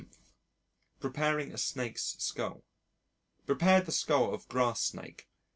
Preparing 0.99 1.53
a 1.53 1.59
Snake's 1.59 2.15
Skull 2.17 2.63
Prepared 3.45 3.85
the 3.85 3.91
skull 3.91 4.33
of 4.33 4.47
grass 4.47 4.81
snake. 4.81 5.29